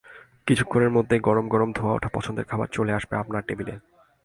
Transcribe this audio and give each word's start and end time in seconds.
কিছুক্ষণের 0.47 0.91
মধ্যেই 0.91 1.19
গরম 1.19 1.45
গরম 1.47 1.69
ধোঁয়া 1.71 1.93
ওঠা 1.93 2.09
পছন্দের 2.13 2.45
খাবার 2.45 2.67
চলে 2.71 2.91
আসবে 2.93 3.15
আপনার 3.15 3.41
টেবিলে। 3.47 3.75